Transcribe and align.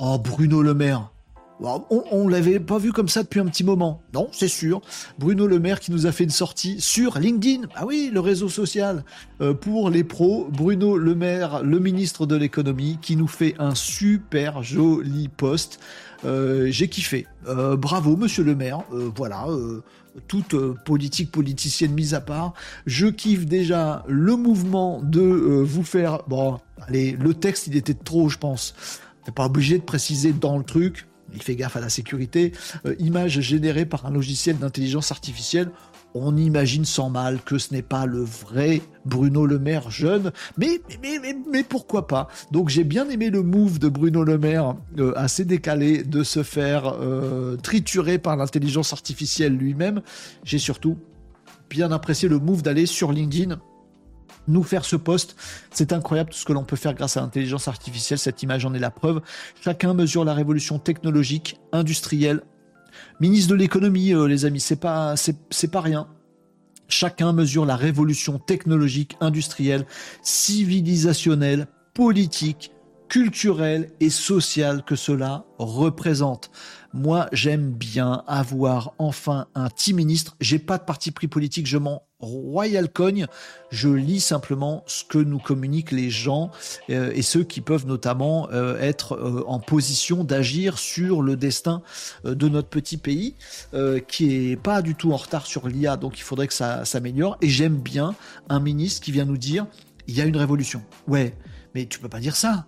Oh, 0.00 0.16
Bruno 0.16 0.62
Le 0.62 0.74
Maire. 0.74 1.10
On, 1.60 2.24
ne 2.24 2.30
l'avait 2.30 2.60
pas 2.60 2.78
vu 2.78 2.92
comme 2.92 3.08
ça 3.08 3.24
depuis 3.24 3.40
un 3.40 3.46
petit 3.46 3.64
moment. 3.64 4.00
Non, 4.14 4.28
c'est 4.30 4.46
sûr. 4.46 4.80
Bruno 5.18 5.48
Le 5.48 5.58
Maire 5.58 5.80
qui 5.80 5.90
nous 5.90 6.06
a 6.06 6.12
fait 6.12 6.22
une 6.22 6.30
sortie 6.30 6.80
sur 6.80 7.18
LinkedIn. 7.18 7.66
Ah 7.74 7.84
oui, 7.84 8.10
le 8.12 8.20
réseau 8.20 8.48
social 8.48 9.02
euh, 9.40 9.54
pour 9.54 9.90
les 9.90 10.04
pros. 10.04 10.46
Bruno 10.52 10.96
Le 10.96 11.16
Maire, 11.16 11.64
le 11.64 11.80
ministre 11.80 12.26
de 12.26 12.36
l'économie, 12.36 12.98
qui 13.02 13.16
nous 13.16 13.26
fait 13.26 13.56
un 13.58 13.74
super 13.74 14.62
joli 14.62 15.26
post. 15.26 15.80
Euh, 16.24 16.68
j'ai 16.70 16.86
kiffé. 16.86 17.26
Euh, 17.48 17.76
bravo, 17.76 18.16
monsieur 18.16 18.44
le 18.44 18.54
maire. 18.54 18.84
voilà, 19.16 19.46
toute 20.28 20.54
politique 20.84 21.32
politicienne 21.32 21.92
mise 21.92 22.14
à 22.14 22.20
part. 22.20 22.54
Je 22.86 23.08
kiffe 23.08 23.46
déjà 23.46 24.04
le 24.06 24.36
mouvement 24.36 25.00
de 25.02 25.22
vous 25.22 25.82
faire. 25.82 26.20
Bon, 26.28 26.60
allez, 26.86 27.16
le 27.18 27.34
texte, 27.34 27.66
il 27.66 27.76
était 27.76 27.94
trop, 27.94 28.28
je 28.28 28.38
pense. 28.38 28.74
T'es 29.28 29.32
pas 29.32 29.44
obligé 29.44 29.76
de 29.76 29.82
préciser 29.82 30.32
dans 30.32 30.56
le 30.56 30.64
truc. 30.64 31.06
Il 31.34 31.42
fait 31.42 31.54
gaffe 31.54 31.76
à 31.76 31.80
la 31.80 31.90
sécurité, 31.90 32.52
euh, 32.86 32.94
image 32.98 33.40
générée 33.40 33.84
par 33.84 34.06
un 34.06 34.10
logiciel 34.10 34.56
d'intelligence 34.56 35.12
artificielle. 35.12 35.70
On 36.14 36.34
imagine 36.38 36.86
sans 36.86 37.10
mal 37.10 37.42
que 37.42 37.58
ce 37.58 37.74
n'est 37.74 37.82
pas 37.82 38.06
le 38.06 38.22
vrai 38.22 38.80
Bruno 39.04 39.44
Le 39.44 39.58
Maire 39.58 39.90
jeune, 39.90 40.32
mais, 40.56 40.80
pourquoi 41.68 42.06
pas? 42.06 42.28
Donc 42.52 42.70
j'ai 42.70 42.84
bien 42.84 43.06
aimé 43.10 43.28
le 43.28 43.42
move 43.42 43.78
de 43.78 43.90
Bruno 43.90 44.24
Le 44.24 44.38
Maire, 44.38 44.76
euh, 44.98 45.12
assez 45.14 45.44
décalé, 45.44 46.04
de 46.04 46.22
se 46.22 46.42
faire 46.42 46.94
euh, 46.98 47.56
triturer 47.56 48.16
par 48.16 48.34
l'intelligence 48.34 48.94
artificielle 48.94 49.54
lui-même. 49.54 50.00
J'ai 50.42 50.58
surtout 50.58 50.96
bien 51.68 51.92
apprécié 51.92 52.30
le 52.30 52.38
move 52.38 52.62
d'aller 52.62 52.86
sur 52.86 53.12
LinkedIn 53.12 53.58
nous 54.48 54.62
faire 54.62 54.84
ce 54.84 54.96
poste. 54.96 55.36
C'est 55.70 55.92
incroyable 55.92 56.30
tout 56.30 56.38
ce 56.38 56.44
que 56.44 56.52
l'on 56.52 56.64
peut 56.64 56.76
faire 56.76 56.94
grâce 56.94 57.16
à 57.16 57.20
l'intelligence 57.20 57.68
artificielle. 57.68 58.18
Cette 58.18 58.42
image 58.42 58.64
en 58.64 58.74
est 58.74 58.78
la 58.78 58.90
preuve. 58.90 59.20
Chacun 59.62 59.94
mesure 59.94 60.24
la 60.24 60.34
révolution 60.34 60.78
technologique, 60.78 61.60
industrielle. 61.72 62.42
Ministre 63.20 63.50
de 63.50 63.54
l'économie, 63.56 64.12
euh, 64.12 64.26
les 64.26 64.44
amis, 64.44 64.60
c'est 64.60 64.80
pas, 64.80 65.14
c'est 65.16 65.70
pas 65.70 65.80
rien. 65.80 66.08
Chacun 66.88 67.32
mesure 67.32 67.66
la 67.66 67.76
révolution 67.76 68.38
technologique, 68.38 69.16
industrielle, 69.20 69.84
civilisationnelle, 70.22 71.68
politique, 71.92 72.72
culturelle 73.08 73.90
et 74.00 74.10
sociale 74.10 74.82
que 74.84 74.96
cela 74.96 75.44
représente. 75.58 76.50
Moi, 76.94 77.28
j'aime 77.32 77.70
bien 77.70 78.22
avoir 78.26 78.94
enfin 78.98 79.46
un 79.54 79.68
petit 79.68 79.92
ministre. 79.92 80.36
J'ai 80.40 80.58
pas 80.58 80.78
de 80.78 80.84
parti 80.84 81.10
pris 81.10 81.28
politique, 81.28 81.66
je 81.66 81.76
m'en 81.76 82.02
royal 82.20 82.88
cogne. 82.88 83.26
Je 83.70 83.88
lis 83.88 84.20
simplement 84.20 84.82
ce 84.86 85.04
que 85.04 85.18
nous 85.18 85.38
communiquent 85.38 85.92
les 85.92 86.10
gens 86.10 86.50
euh, 86.90 87.12
et 87.14 87.22
ceux 87.22 87.44
qui 87.44 87.60
peuvent 87.60 87.86
notamment 87.86 88.48
euh, 88.52 88.78
être 88.80 89.14
euh, 89.14 89.44
en 89.46 89.60
position 89.60 90.24
d'agir 90.24 90.78
sur 90.78 91.22
le 91.22 91.36
destin 91.36 91.82
de 92.24 92.48
notre 92.48 92.68
petit 92.68 92.96
pays, 92.96 93.34
qui 94.08 94.50
est 94.50 94.56
pas 94.56 94.82
du 94.82 94.94
tout 94.94 95.12
en 95.12 95.16
retard 95.16 95.46
sur 95.46 95.68
l'IA, 95.68 95.96
donc 95.96 96.18
il 96.18 96.22
faudrait 96.22 96.46
que 96.46 96.54
ça 96.54 96.84
s'améliore. 96.84 97.36
Et 97.42 97.48
j'aime 97.48 97.76
bien 97.76 98.14
un 98.48 98.60
ministre 98.60 99.02
qui 99.02 99.12
vient 99.12 99.24
nous 99.24 99.36
dire 99.36 99.66
il 100.06 100.16
y 100.16 100.20
a 100.20 100.24
une 100.24 100.36
révolution. 100.36 100.82
Ouais, 101.06 101.34
mais 101.74 101.86
tu 101.86 101.98
peux 101.98 102.08
pas 102.08 102.20
dire 102.20 102.36
ça. 102.36 102.66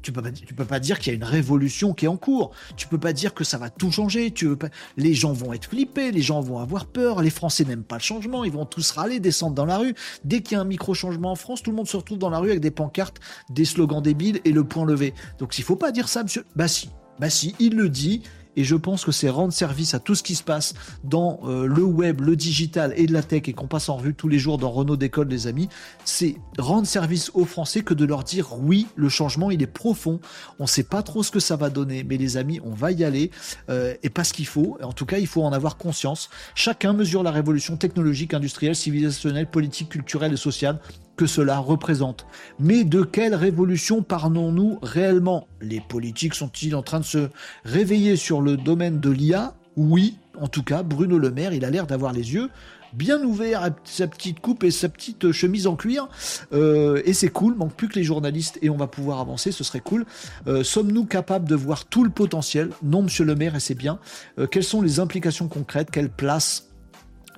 Tu 0.00 0.12
peux 0.12 0.22
pas, 0.22 0.30
peux 0.56 0.64
pas 0.64 0.80
dire 0.80 0.98
qu'il 0.98 1.12
y 1.12 1.14
a 1.14 1.16
une 1.16 1.24
révolution 1.24 1.92
qui 1.94 2.06
est 2.06 2.08
en 2.08 2.16
cours. 2.16 2.52
Tu 2.76 2.88
peux 2.88 2.98
pas 2.98 3.12
dire 3.12 3.34
que 3.34 3.44
ça 3.44 3.58
va 3.58 3.70
tout 3.70 3.90
changer. 3.90 4.30
Tu 4.30 4.48
les 4.96 5.14
gens 5.14 5.32
vont 5.32 5.52
être 5.52 5.66
flippés, 5.66 6.10
les 6.10 6.22
gens 6.22 6.40
vont 6.40 6.58
avoir 6.58 6.86
peur. 6.86 7.22
Les 7.22 7.30
Français 7.30 7.64
n'aiment 7.64 7.84
pas 7.84 7.96
le 7.96 8.02
changement. 8.02 8.44
Ils 8.44 8.52
vont 8.52 8.64
tous 8.64 8.90
râler, 8.92 9.20
descendre 9.20 9.54
dans 9.54 9.66
la 9.66 9.78
rue. 9.78 9.94
Dès 10.24 10.40
qu'il 10.40 10.56
y 10.56 10.58
a 10.58 10.60
un 10.60 10.64
micro 10.64 10.94
changement 10.94 11.32
en 11.32 11.36
France, 11.36 11.62
tout 11.62 11.70
le 11.70 11.76
monde 11.76 11.88
se 11.88 11.96
retrouve 11.96 12.18
dans 12.18 12.30
la 12.30 12.38
rue 12.38 12.50
avec 12.50 12.60
des 12.60 12.70
pancartes, 12.70 13.20
des 13.50 13.64
slogans 13.64 14.02
débiles 14.02 14.40
et 14.44 14.52
le 14.52 14.64
point 14.64 14.84
levé. 14.84 15.14
Donc 15.38 15.58
il 15.58 15.64
faut 15.64 15.76
pas 15.76 15.92
dire 15.92 16.08
ça, 16.08 16.22
monsieur. 16.22 16.44
Bah 16.56 16.68
si, 16.68 16.90
bah 17.18 17.30
si, 17.30 17.54
il 17.58 17.76
le 17.76 17.88
dit 17.88 18.22
et 18.56 18.64
je 18.64 18.76
pense 18.76 19.04
que 19.04 19.12
c'est 19.12 19.28
rendre 19.28 19.52
service 19.52 19.94
à 19.94 19.98
tout 19.98 20.14
ce 20.14 20.22
qui 20.22 20.34
se 20.34 20.42
passe 20.42 20.74
dans 21.04 21.40
euh, 21.44 21.66
le 21.66 21.82
web, 21.82 22.20
le 22.20 22.36
digital 22.36 22.92
et 22.96 23.06
de 23.06 23.12
la 23.12 23.22
tech 23.22 23.42
et 23.46 23.52
qu'on 23.52 23.66
passe 23.66 23.88
en 23.88 23.96
revue 23.96 24.14
tous 24.14 24.28
les 24.28 24.38
jours 24.38 24.58
dans 24.58 24.70
Renault 24.70 24.96
Décode, 24.96 25.30
les 25.30 25.46
amis. 25.46 25.68
C'est 26.04 26.36
rendre 26.58 26.86
service 26.86 27.30
aux 27.34 27.44
Français 27.44 27.82
que 27.82 27.94
de 27.94 28.04
leur 28.04 28.24
dire 28.24 28.58
oui, 28.58 28.86
le 28.96 29.08
changement 29.08 29.50
il 29.50 29.62
est 29.62 29.66
profond. 29.66 30.20
On 30.58 30.64
ne 30.64 30.68
sait 30.68 30.82
pas 30.82 31.02
trop 31.02 31.22
ce 31.22 31.30
que 31.30 31.40
ça 31.40 31.56
va 31.56 31.70
donner, 31.70 32.04
mais 32.04 32.16
les 32.16 32.36
amis, 32.36 32.60
on 32.64 32.74
va 32.74 32.92
y 32.92 33.04
aller 33.04 33.30
euh, 33.70 33.94
et 34.02 34.10
pas 34.10 34.24
ce 34.24 34.32
qu'il 34.32 34.46
faut. 34.46 34.78
En 34.82 34.92
tout 34.92 35.06
cas, 35.06 35.18
il 35.18 35.26
faut 35.26 35.42
en 35.42 35.52
avoir 35.52 35.76
conscience. 35.76 36.30
Chacun 36.54 36.92
mesure 36.92 37.22
la 37.22 37.30
révolution 37.30 37.76
technologique, 37.76 38.34
industrielle, 38.34 38.76
civilisationnelle, 38.76 39.50
politique, 39.50 39.90
culturelle 39.90 40.32
et 40.32 40.36
sociale 40.36 40.80
que 41.16 41.26
cela 41.26 41.58
représente. 41.58 42.26
Mais 42.58 42.84
de 42.84 43.02
quelle 43.02 43.34
révolution 43.34 44.02
parlons-nous 44.02 44.78
réellement? 44.82 45.46
Les 45.60 45.80
politiques 45.80 46.34
sont-ils 46.34 46.74
en 46.74 46.82
train 46.82 47.00
de 47.00 47.04
se 47.04 47.28
réveiller 47.64 48.16
sur 48.16 48.40
le 48.40 48.56
domaine 48.56 49.00
de 49.00 49.10
l'IA 49.10 49.54
Oui, 49.76 50.18
en 50.40 50.48
tout 50.48 50.62
cas, 50.62 50.82
Bruno 50.82 51.18
Le 51.18 51.30
Maire, 51.30 51.52
il 51.52 51.64
a 51.64 51.70
l'air 51.70 51.86
d'avoir 51.86 52.12
les 52.12 52.34
yeux 52.34 52.50
bien 52.92 53.22
ouverts 53.22 53.62
à 53.62 53.70
sa 53.84 54.06
petite 54.06 54.40
coupe 54.40 54.64
et 54.64 54.70
sa 54.70 54.88
petite 54.88 55.32
chemise 55.32 55.66
en 55.66 55.76
cuir. 55.76 56.08
Euh, 56.52 57.02
et 57.04 57.12
c'est 57.12 57.28
cool, 57.28 57.54
manque 57.54 57.74
plus 57.74 57.88
que 57.88 57.94
les 57.94 58.04
journalistes 58.04 58.58
et 58.62 58.70
on 58.70 58.76
va 58.76 58.86
pouvoir 58.86 59.20
avancer, 59.20 59.52
ce 59.52 59.64
serait 59.64 59.80
cool. 59.80 60.04
Euh, 60.46 60.62
sommes-nous 60.62 61.06
capables 61.06 61.48
de 61.48 61.54
voir 61.54 61.84
tout 61.86 62.04
le 62.04 62.10
potentiel? 62.10 62.70
Non, 62.82 63.02
monsieur 63.02 63.24
le 63.24 63.34
maire, 63.34 63.56
et 63.56 63.60
c'est 63.60 63.74
bien. 63.74 63.98
Euh, 64.38 64.46
quelles 64.46 64.64
sont 64.64 64.82
les 64.82 65.00
implications 65.00 65.48
concrètes? 65.48 65.90
Quelle 65.90 66.10
place 66.10 66.68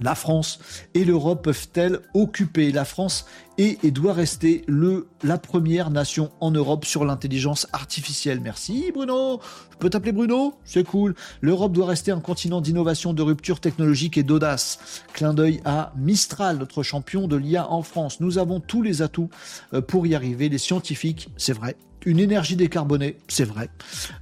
la 0.00 0.15
France 0.15 0.59
et 0.94 1.05
l'Europe 1.05 1.44
peuvent-elles 1.44 2.00
occuper? 2.15 2.72
La 2.72 2.84
France 2.84 3.27
est 3.59 3.82
et 3.84 3.91
doit 3.91 4.12
rester 4.12 4.65
le, 4.66 5.09
la 5.22 5.38
première 5.38 5.91
nation 5.91 6.31
en 6.41 6.50
Europe 6.50 6.84
sur 6.84 7.05
l'intelligence 7.05 7.69
artificielle. 7.72 8.41
Merci 8.41 8.91
Bruno. 8.93 9.41
Je 9.72 9.77
peux 9.78 9.91
t'appeler 9.91 10.12
Bruno? 10.12 10.55
C'est 10.65 10.84
cool. 10.84 11.15
L'Europe 11.41 11.72
doit 11.72 11.87
rester 11.87 12.10
un 12.10 12.21
continent 12.21 12.60
d'innovation, 12.60 13.12
de 13.12 13.22
rupture 13.22 13.60
technologique 13.60 14.19
et 14.19 14.22
d'audace. 14.22 15.05
Clin 15.12 15.34
d'œil 15.34 15.60
à 15.65 15.93
Mistral, 15.97 16.59
notre 16.59 16.82
champion 16.82 17.28
de 17.28 17.37
l'IA 17.37 17.71
en 17.71 17.82
France. 17.82 18.21
Nous 18.21 18.38
avons 18.38 18.61
tous 18.61 18.82
les 18.82 19.03
atouts 19.03 19.31
euh, 19.72 19.81
pour 19.81 20.06
y 20.06 20.15
arriver. 20.15 20.49
Les 20.49 20.59
scientifiques, 20.59 21.28
c'est 21.37 21.53
vrai. 21.53 21.76
Une 22.06 22.19
énergie 22.19 22.56
décarbonée, 22.56 23.16
c'est 23.28 23.44
vrai. 23.44 23.71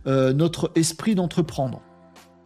Euh, 0.06 0.32
notre 0.32 0.70
esprit 0.76 1.14
d'entreprendre, 1.14 1.82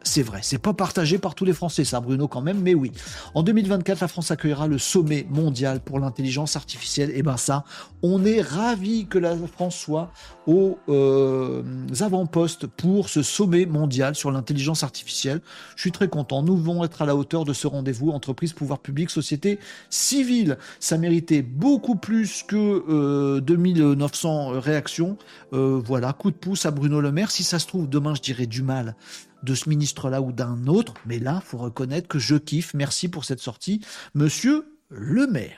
c'est 0.06 0.22
vrai, 0.22 0.38
c'est 0.42 0.58
pas 0.58 0.72
partagé 0.72 1.18
par 1.18 1.34
tous 1.34 1.44
les 1.44 1.52
Français, 1.52 1.84
ça, 1.84 2.00
Bruno, 2.00 2.28
quand 2.28 2.40
même, 2.40 2.60
mais 2.60 2.74
oui. 2.74 2.92
En 3.34 3.42
2024, 3.42 4.00
la 4.00 4.08
France 4.08 4.30
accueillera 4.30 4.68
le 4.68 4.78
sommet 4.78 5.26
mondial 5.28 5.80
pour 5.80 5.98
l'intelligence 5.98 6.54
artificielle. 6.54 7.10
Et 7.14 7.22
ben 7.22 7.36
ça, 7.36 7.64
on 8.02 8.24
est 8.24 8.40
ravi 8.40 9.06
que 9.06 9.18
la 9.18 9.36
France 9.36 9.74
soit 9.74 10.12
aux 10.46 10.78
euh, 10.88 11.62
avant-postes 11.98 12.68
pour 12.68 13.08
ce 13.08 13.22
sommet 13.22 13.66
mondial 13.66 14.14
sur 14.14 14.30
l'intelligence 14.30 14.84
artificielle. 14.84 15.40
Je 15.74 15.80
suis 15.80 15.92
très 15.92 16.08
content. 16.08 16.42
Nous 16.42 16.54
devons 16.56 16.84
être 16.84 17.02
à 17.02 17.06
la 17.06 17.16
hauteur 17.16 17.44
de 17.44 17.52
ce 17.52 17.66
rendez-vous. 17.66 18.10
Entreprise, 18.10 18.52
pouvoir 18.52 18.78
public, 18.78 19.10
société 19.10 19.58
civile. 19.90 20.56
Ça 20.78 20.98
méritait 20.98 21.42
beaucoup 21.42 21.96
plus 21.96 22.44
que 22.44 22.84
euh, 22.88 23.40
2900 23.40 24.60
réactions. 24.60 25.18
Euh, 25.52 25.80
voilà, 25.84 26.12
coup 26.12 26.30
de 26.30 26.36
pouce 26.36 26.64
à 26.64 26.70
Bruno 26.70 27.00
Le 27.00 27.10
Maire. 27.10 27.32
Si 27.32 27.42
ça 27.42 27.58
se 27.58 27.66
trouve, 27.66 27.88
demain, 27.88 28.14
je 28.14 28.22
dirais 28.22 28.46
du 28.46 28.62
mal 28.62 28.94
de 29.42 29.54
ce 29.54 29.68
ministre-là 29.68 30.20
ou 30.22 30.32
d'un 30.32 30.66
autre, 30.66 30.94
mais 31.06 31.18
là, 31.18 31.40
faut 31.44 31.58
reconnaître 31.58 32.08
que 32.08 32.18
je 32.18 32.36
kiffe. 32.36 32.74
Merci 32.74 33.08
pour 33.08 33.24
cette 33.24 33.40
sortie, 33.40 33.80
monsieur 34.14 34.66
le 34.88 35.26
maire. 35.26 35.54